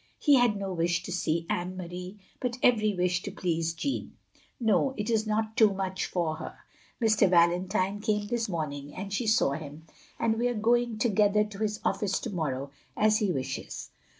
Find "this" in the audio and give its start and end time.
8.25-8.49